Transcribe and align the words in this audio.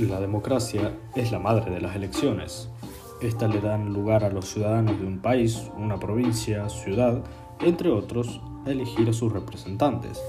La 0.00 0.18
democracia 0.18 0.94
es 1.14 1.30
la 1.30 1.38
madre 1.38 1.70
de 1.70 1.78
las 1.78 1.94
elecciones. 1.94 2.70
Estas 3.20 3.54
le 3.54 3.60
dan 3.60 3.92
lugar 3.92 4.24
a 4.24 4.30
los 4.30 4.46
ciudadanos 4.46 4.98
de 4.98 5.06
un 5.06 5.18
país, 5.18 5.70
una 5.76 6.00
provincia, 6.00 6.70
ciudad, 6.70 7.22
entre 7.60 7.90
otros, 7.90 8.40
a 8.64 8.70
elegir 8.70 9.10
a 9.10 9.12
sus 9.12 9.30
representantes. 9.30 10.22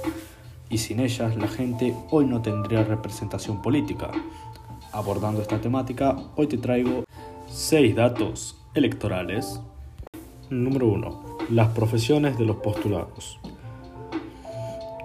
Y 0.69 0.79
sin 0.79 0.99
ellas 0.99 1.37
la 1.37 1.47
gente 1.47 1.95
hoy 2.09 2.25
no 2.25 2.41
tendría 2.41 2.83
representación 2.83 3.61
política. 3.61 4.11
Abordando 4.91 5.41
esta 5.41 5.61
temática, 5.61 6.17
hoy 6.35 6.47
te 6.47 6.57
traigo 6.57 7.05
6 7.47 7.95
datos 7.95 8.57
electorales. 8.73 9.61
Número 10.49 10.87
1. 10.87 11.37
Las 11.49 11.69
profesiones 11.69 12.37
de 12.37 12.45
los 12.45 12.57
postulados. 12.57 13.39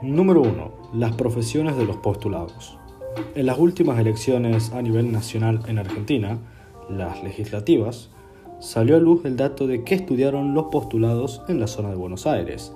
Número 0.02 0.42
1. 0.42 0.72
Las 0.94 1.14
profesiones 1.14 1.76
de 1.76 1.84
los 1.84 1.98
postulados. 1.98 2.76
En 3.34 3.46
las 3.46 3.58
últimas 3.58 3.98
elecciones 3.98 4.72
a 4.72 4.82
nivel 4.82 5.10
nacional 5.10 5.60
en 5.66 5.78
Argentina, 5.78 6.38
las 6.90 7.22
legislativas, 7.22 8.10
salió 8.60 8.96
a 8.96 8.98
luz 9.00 9.24
el 9.24 9.36
dato 9.36 9.66
de 9.66 9.84
que 9.84 9.94
estudiaron 9.94 10.54
los 10.54 10.66
postulados 10.66 11.42
en 11.48 11.60
la 11.60 11.66
zona 11.66 11.90
de 11.90 11.96
Buenos 11.96 12.26
Aires. 12.26 12.72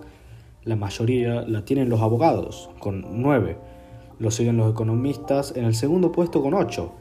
La 0.65 0.77
mayoría 0.77 1.43
la 1.43 1.65
tienen 1.65 1.89
los 1.89 2.01
abogados, 2.01 2.71
con 2.79 3.23
9. 3.23 3.57
Lo 4.19 4.31
siguen 4.31 4.57
los 4.57 4.71
economistas 4.71 5.55
en 5.57 5.65
el 5.65 5.75
segundo 5.75 6.13
puesto 6.13 6.43
con 6.43 6.55
8. 6.55 6.93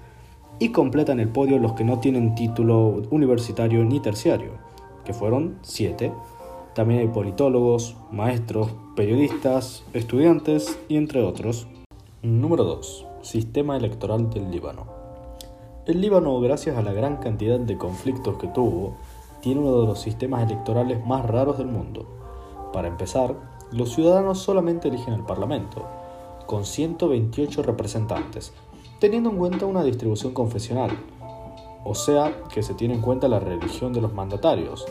Y 0.59 0.69
completan 0.69 1.19
el 1.19 1.30
podio 1.30 1.59
los 1.59 1.73
que 1.73 1.83
no 1.83 1.99
tienen 1.99 2.35
título 2.35 3.03
universitario 3.09 3.83
ni 3.85 4.02
terciario, 4.02 4.52
que 5.05 5.13
fueron 5.13 5.58
7. 5.61 6.11
También 6.75 7.02
hay 7.02 7.08
politólogos, 7.08 7.95
maestros, 8.11 8.69
periodistas, 8.95 9.83
estudiantes 9.94 10.77
y 10.88 10.97
entre 10.97 11.21
otros. 11.21 11.67
Número 12.21 12.63
2. 12.63 13.09
Sistema 13.22 13.76
electoral 13.76 14.30
del 14.30 14.50
Líbano. 14.50 14.86
El 15.86 16.00
Líbano, 16.00 16.40
gracias 16.40 16.78
a 16.78 16.82
la 16.82 16.94
gran 16.94 17.17
cantidad 17.17 17.59
de 17.59 17.78
conflictos 17.78 18.38
que 18.38 18.48
tuvo, 18.48 18.95
tiene 19.42 19.59
uno 19.59 19.81
de 19.81 19.88
los 19.88 20.00
sistemas 20.00 20.50
electorales 20.50 21.06
más 21.06 21.26
raros 21.26 21.58
del 21.58 21.67
mundo. 21.67 22.06
Para 22.72 22.88
empezar, 22.88 23.36
los 23.72 23.94
ciudadanos 23.94 24.39
solamente 24.39 24.88
eligen 24.88 25.14
el 25.14 25.23
Parlamento, 25.23 25.86
con 26.45 26.64
128 26.64 27.61
representantes, 27.61 28.53
teniendo 29.00 29.31
en 29.31 29.38
cuenta 29.38 29.66
una 29.66 29.83
distribución 29.83 30.33
confesional, 30.33 30.92
o 31.83 31.95
sea 31.95 32.44
que 32.54 32.64
se 32.64 32.73
tiene 32.73 32.94
en 32.94 33.02
cuenta 33.02 33.28
la 33.28 33.42
religión 33.42 33.92
de 33.92 34.00
los 34.00 34.14
mandatarios. 34.14 34.86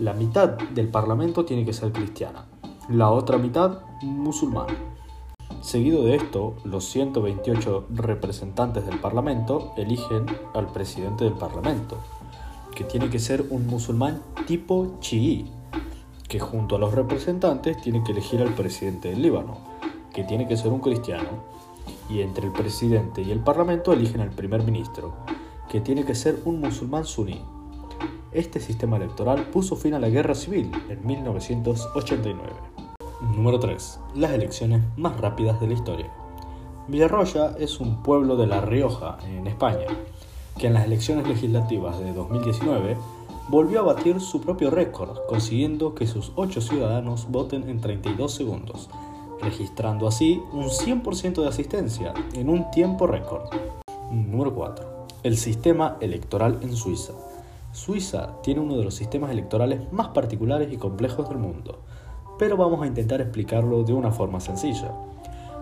La 0.00 0.14
mitad 0.14 0.48
del 0.48 0.88
Parlamento 0.88 1.44
tiene 1.44 1.66
que 1.66 1.74
ser 1.74 1.92
cristiana, 1.92 2.46
la 2.88 3.10
otra 3.10 3.36
mitad 3.36 3.80
musulmana. 4.02 4.93
Seguido 5.64 6.04
de 6.04 6.16
esto, 6.16 6.56
los 6.64 6.84
128 6.90 7.86
representantes 7.94 8.84
del 8.84 9.00
Parlamento 9.00 9.72
eligen 9.78 10.26
al 10.52 10.70
presidente 10.70 11.24
del 11.24 11.32
Parlamento, 11.32 11.96
que 12.76 12.84
tiene 12.84 13.08
que 13.08 13.18
ser 13.18 13.46
un 13.48 13.66
musulmán 13.66 14.20
tipo 14.46 14.98
chií, 15.00 15.50
que 16.28 16.38
junto 16.38 16.76
a 16.76 16.78
los 16.78 16.92
representantes 16.92 17.80
tiene 17.80 18.04
que 18.04 18.12
elegir 18.12 18.42
al 18.42 18.54
presidente 18.54 19.08
del 19.08 19.22
Líbano, 19.22 19.56
que 20.12 20.22
tiene 20.24 20.46
que 20.46 20.58
ser 20.58 20.70
un 20.70 20.80
cristiano, 20.80 21.30
y 22.10 22.20
entre 22.20 22.44
el 22.44 22.52
presidente 22.52 23.22
y 23.22 23.30
el 23.30 23.40
Parlamento 23.40 23.94
eligen 23.94 24.20
al 24.20 24.32
primer 24.32 24.64
ministro, 24.64 25.14
que 25.70 25.80
tiene 25.80 26.04
que 26.04 26.14
ser 26.14 26.40
un 26.44 26.60
musulmán 26.60 27.06
suní. 27.06 27.40
Este 28.32 28.60
sistema 28.60 28.98
electoral 28.98 29.46
puso 29.46 29.76
fin 29.76 29.94
a 29.94 29.98
la 29.98 30.10
guerra 30.10 30.34
civil 30.34 30.70
en 30.90 31.06
1989. 31.06 32.83
Número 33.24 33.58
3. 33.58 34.00
Las 34.16 34.32
elecciones 34.32 34.82
más 34.96 35.18
rápidas 35.18 35.58
de 35.58 35.66
la 35.66 35.74
historia. 35.74 36.10
Villarroya 36.88 37.54
es 37.58 37.80
un 37.80 38.02
pueblo 38.02 38.36
de 38.36 38.46
La 38.46 38.60
Rioja, 38.60 39.16
en 39.26 39.46
España, 39.46 39.86
que 40.58 40.66
en 40.66 40.74
las 40.74 40.84
elecciones 40.84 41.26
legislativas 41.26 41.98
de 41.98 42.12
2019 42.12 42.96
volvió 43.48 43.80
a 43.80 43.94
batir 43.94 44.20
su 44.20 44.42
propio 44.42 44.70
récord, 44.70 45.18
consiguiendo 45.26 45.94
que 45.94 46.06
sus 46.06 46.32
8 46.36 46.60
ciudadanos 46.60 47.30
voten 47.30 47.68
en 47.68 47.80
32 47.80 48.32
segundos, 48.32 48.90
registrando 49.40 50.06
así 50.06 50.42
un 50.52 50.64
100% 50.64 51.42
de 51.42 51.48
asistencia 51.48 52.12
en 52.34 52.50
un 52.50 52.70
tiempo 52.70 53.06
récord. 53.06 53.48
Número 54.10 54.54
4. 54.54 55.06
El 55.22 55.38
sistema 55.38 55.96
electoral 56.00 56.58
en 56.62 56.76
Suiza. 56.76 57.14
Suiza 57.72 58.40
tiene 58.42 58.60
uno 58.60 58.76
de 58.76 58.84
los 58.84 58.94
sistemas 58.94 59.30
electorales 59.30 59.90
más 59.92 60.08
particulares 60.08 60.70
y 60.70 60.76
complejos 60.76 61.28
del 61.28 61.38
mundo 61.38 61.80
pero 62.38 62.56
vamos 62.56 62.82
a 62.82 62.86
intentar 62.86 63.20
explicarlo 63.20 63.84
de 63.84 63.92
una 63.92 64.10
forma 64.10 64.40
sencilla. 64.40 64.92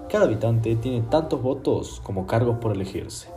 Cada 0.09 0.25
habitante 0.25 0.77
tiene 0.77 1.03
tantos 1.03 1.43
votos 1.43 2.01
como 2.05 2.27
cargos 2.27 2.59
por 2.59 2.73
elegirse. 2.73 3.29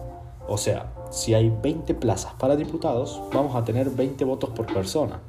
O 0.47 0.57
sea, 0.57 0.91
si 1.09 1.33
hay 1.33 1.49
20 1.49 1.93
plazas 1.95 2.33
para 2.33 2.55
diputados, 2.55 3.21
vamos 3.33 3.55
a 3.55 3.63
tener 3.63 3.89
20 3.89 4.23
votos 4.25 4.49
por 4.51 4.65
persona. 4.71 5.19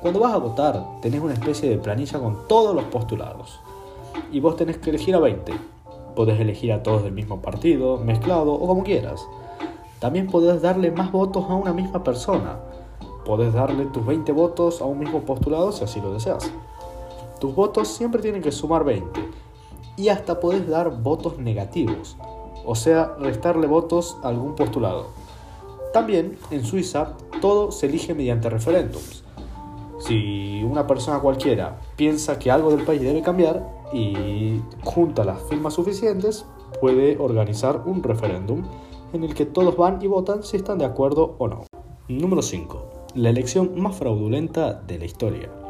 Cuando 0.00 0.20
vas 0.20 0.34
a 0.34 0.38
votar, 0.38 1.00
tenés 1.00 1.20
una 1.20 1.32
especie 1.34 1.68
de 1.68 1.78
planilla 1.78 2.18
con 2.20 2.46
todos 2.46 2.74
los 2.74 2.84
postulados. 2.84 3.58
Y 4.30 4.40
vos 4.40 4.56
tenés 4.56 4.78
que 4.78 4.90
elegir 4.90 5.14
a 5.14 5.20
20. 5.20 5.52
Podés 6.14 6.38
elegir 6.40 6.72
a 6.72 6.82
todos 6.82 7.02
del 7.02 7.12
mismo 7.12 7.40
partido, 7.42 7.98
mezclado 7.98 8.52
o 8.52 8.66
como 8.66 8.84
quieras. 8.84 9.26
También 9.98 10.28
podés 10.28 10.62
darle 10.62 10.90
más 10.90 11.10
votos 11.10 11.44
a 11.48 11.54
una 11.54 11.72
misma 11.72 12.04
persona. 12.04 12.58
Podés 13.24 13.52
darle 13.52 13.86
tus 13.86 14.06
20 14.06 14.30
votos 14.32 14.80
a 14.80 14.84
un 14.84 14.98
mismo 14.98 15.22
postulado 15.22 15.72
si 15.72 15.84
así 15.84 16.00
lo 16.00 16.12
deseas. 16.12 16.52
Tus 17.40 17.54
votos 17.54 17.88
siempre 17.88 18.22
tienen 18.22 18.40
que 18.40 18.52
sumar 18.52 18.84
20 18.84 19.20
y 19.96 20.08
hasta 20.08 20.40
podés 20.40 20.66
dar 20.68 21.02
votos 21.02 21.38
negativos, 21.38 22.16
o 22.64 22.74
sea, 22.74 23.14
restarle 23.18 23.66
votos 23.66 24.16
a 24.22 24.28
algún 24.28 24.54
postulado. 24.54 25.08
También 25.92 26.38
en 26.50 26.64
Suiza 26.64 27.16
todo 27.40 27.72
se 27.72 27.86
elige 27.86 28.14
mediante 28.14 28.48
referéndums. 28.48 29.22
Si 29.98 30.62
una 30.62 30.86
persona 30.86 31.20
cualquiera 31.20 31.80
piensa 31.96 32.38
que 32.38 32.50
algo 32.50 32.70
del 32.70 32.84
país 32.84 33.00
debe 33.00 33.22
cambiar 33.22 33.66
y 33.92 34.60
junta 34.82 35.24
las 35.24 35.42
firmas 35.42 35.74
suficientes, 35.74 36.46
puede 36.80 37.18
organizar 37.18 37.82
un 37.86 38.02
referéndum 38.02 38.62
en 39.12 39.24
el 39.24 39.34
que 39.34 39.46
todos 39.46 39.76
van 39.76 40.02
y 40.02 40.06
votan 40.06 40.42
si 40.42 40.56
están 40.56 40.78
de 40.78 40.84
acuerdo 40.84 41.36
o 41.38 41.48
no. 41.48 41.64
Número 42.08 42.42
5. 42.42 43.12
La 43.14 43.30
elección 43.30 43.80
más 43.80 43.96
fraudulenta 43.96 44.74
de 44.74 44.98
la 44.98 45.04
historia. 45.06 45.65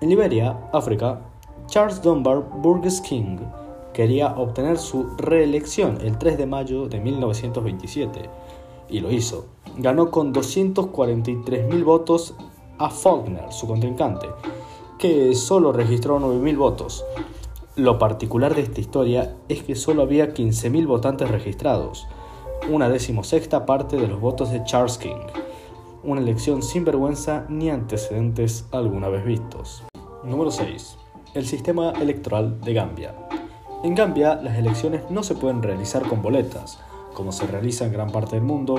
En 0.00 0.08
Liberia, 0.08 0.56
África, 0.72 1.20
Charles 1.66 2.00
Dunbar 2.00 2.42
Burgess 2.62 3.02
King 3.02 3.36
quería 3.92 4.28
obtener 4.28 4.78
su 4.78 5.10
reelección 5.18 5.98
el 6.00 6.16
3 6.16 6.38
de 6.38 6.46
mayo 6.46 6.88
de 6.88 7.00
1927 7.00 8.22
y 8.88 9.00
lo 9.00 9.10
hizo. 9.10 9.44
Ganó 9.76 10.10
con 10.10 10.32
243.000 10.32 11.84
votos 11.84 12.34
a 12.78 12.88
Faulkner, 12.88 13.52
su 13.52 13.66
contrincante, 13.66 14.26
que 14.98 15.34
solo 15.34 15.70
registró 15.70 16.18
9.000 16.18 16.56
votos. 16.56 17.04
Lo 17.76 17.98
particular 17.98 18.54
de 18.54 18.62
esta 18.62 18.80
historia 18.80 19.36
es 19.50 19.62
que 19.62 19.74
solo 19.74 20.00
había 20.00 20.32
15.000 20.32 20.86
votantes 20.86 21.30
registrados, 21.30 22.08
una 22.70 22.88
decimosexta 22.88 23.66
parte 23.66 23.98
de 23.98 24.08
los 24.08 24.18
votos 24.18 24.50
de 24.50 24.64
Charles 24.64 24.96
King. 24.96 25.26
Una 26.02 26.22
elección 26.22 26.62
sin 26.62 26.86
vergüenza 26.86 27.44
ni 27.50 27.68
antecedentes 27.68 28.64
alguna 28.72 29.10
vez 29.10 29.26
vistos. 29.26 29.84
Número 30.22 30.50
6. 30.50 30.98
El 31.32 31.46
sistema 31.46 31.92
electoral 31.92 32.60
de 32.60 32.74
Gambia. 32.74 33.14
En 33.82 33.94
Gambia 33.94 34.34
las 34.34 34.58
elecciones 34.58 35.10
no 35.10 35.22
se 35.22 35.34
pueden 35.34 35.62
realizar 35.62 36.06
con 36.06 36.20
boletas, 36.20 36.78
como 37.14 37.32
se 37.32 37.46
realiza 37.46 37.86
en 37.86 37.92
gran 37.92 38.10
parte 38.10 38.36
del 38.36 38.44
mundo. 38.44 38.74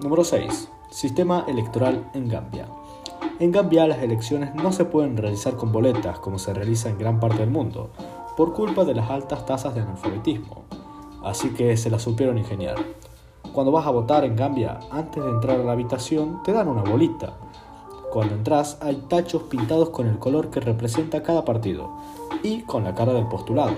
Número 0.00 0.24
6. 0.24 0.70
Sistema 0.90 1.44
electoral 1.48 2.10
en 2.14 2.28
Gambia. 2.28 2.66
En 3.38 3.52
Gambia 3.52 3.86
las 3.86 4.02
elecciones 4.02 4.54
no 4.54 4.72
se 4.72 4.86
pueden 4.86 5.18
realizar 5.18 5.54
con 5.54 5.70
boletas, 5.70 6.18
como 6.18 6.38
se 6.38 6.54
realiza 6.54 6.88
en 6.88 6.96
gran 6.96 7.20
parte 7.20 7.40
del 7.40 7.50
mundo, 7.50 7.90
por 8.38 8.54
culpa 8.54 8.86
de 8.86 8.94
las 8.94 9.10
altas 9.10 9.44
tasas 9.44 9.74
de 9.74 9.82
analfabetismo. 9.82 10.64
Así 11.22 11.50
que 11.50 11.76
se 11.76 11.90
la 11.90 11.98
supieron 11.98 12.38
ingeniar. 12.38 12.76
Cuando 13.52 13.70
vas 13.70 13.86
a 13.86 13.90
votar 13.90 14.24
en 14.24 14.34
Gambia, 14.34 14.80
antes 14.90 15.22
de 15.22 15.28
entrar 15.28 15.60
a 15.60 15.64
la 15.64 15.72
habitación, 15.72 16.42
te 16.42 16.54
dan 16.54 16.68
una 16.68 16.82
bolita 16.82 17.36
cuando 18.10 18.34
entras 18.34 18.76
hay 18.80 18.96
tachos 19.08 19.44
pintados 19.44 19.90
con 19.90 20.06
el 20.06 20.18
color 20.18 20.50
que 20.50 20.60
representa 20.60 21.22
cada 21.22 21.44
partido 21.44 21.90
y 22.42 22.62
con 22.62 22.84
la 22.84 22.94
cara 22.94 23.12
del 23.12 23.28
postulado. 23.28 23.74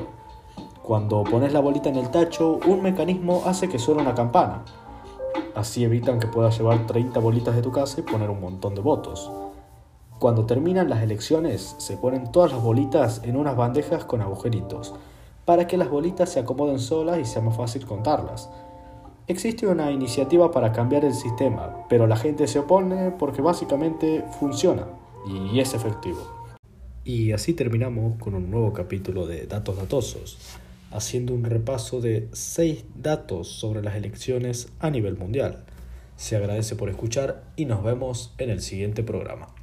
Cuando 0.82 1.22
pones 1.22 1.52
la 1.52 1.60
bolita 1.60 1.90
en 1.90 1.96
el 1.96 2.10
tacho, 2.10 2.58
un 2.66 2.82
mecanismo 2.82 3.42
hace 3.46 3.68
que 3.68 3.78
suene 3.78 4.02
una 4.02 4.14
campana. 4.14 4.64
Así 5.54 5.84
evitan 5.84 6.18
que 6.18 6.26
puedas 6.26 6.58
llevar 6.58 6.86
30 6.86 7.20
bolitas 7.20 7.54
de 7.54 7.62
tu 7.62 7.70
casa 7.70 8.00
y 8.00 8.02
poner 8.02 8.30
un 8.30 8.40
montón 8.40 8.74
de 8.74 8.80
votos. 8.80 9.30
Cuando 10.18 10.46
terminan 10.46 10.88
las 10.88 11.02
elecciones, 11.02 11.74
se 11.78 11.96
ponen 11.96 12.32
todas 12.32 12.52
las 12.52 12.62
bolitas 12.62 13.20
en 13.24 13.36
unas 13.36 13.56
bandejas 13.56 14.04
con 14.04 14.22
agujeritos, 14.22 14.94
para 15.44 15.66
que 15.66 15.76
las 15.76 15.90
bolitas 15.90 16.30
se 16.30 16.40
acomoden 16.40 16.78
solas 16.78 17.18
y 17.18 17.24
sea 17.24 17.42
más 17.42 17.56
fácil 17.56 17.86
contarlas. 17.86 18.48
Existe 19.28 19.68
una 19.68 19.92
iniciativa 19.92 20.50
para 20.50 20.72
cambiar 20.72 21.04
el 21.04 21.14
sistema, 21.14 21.86
pero 21.88 22.08
la 22.08 22.16
gente 22.16 22.48
se 22.48 22.58
opone 22.58 23.12
porque 23.12 23.40
básicamente 23.40 24.24
funciona 24.40 24.88
y 25.24 25.60
es 25.60 25.74
efectivo. 25.74 26.42
Y 27.04 27.30
así 27.30 27.54
terminamos 27.54 28.18
con 28.18 28.34
un 28.34 28.50
nuevo 28.50 28.72
capítulo 28.72 29.26
de 29.26 29.46
Datos 29.46 29.76
Datosos. 29.76 30.58
haciendo 30.90 31.32
un 31.32 31.44
repaso 31.44 32.02
de 32.02 32.28
seis 32.32 32.84
datos 32.94 33.48
sobre 33.48 33.80
las 33.80 33.94
elecciones 33.94 34.68
a 34.78 34.90
nivel 34.90 35.16
mundial. 35.16 35.64
Se 36.16 36.36
agradece 36.36 36.76
por 36.76 36.90
escuchar 36.90 37.44
y 37.56 37.64
nos 37.64 37.82
vemos 37.82 38.34
en 38.36 38.50
el 38.50 38.60
siguiente 38.60 39.02
programa. 39.02 39.54